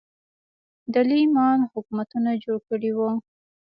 دیلمیان 0.93 1.59
حکومتونه 1.73 2.29
جوړ 2.43 2.57
کړي 2.69 2.91
وو 2.93 3.09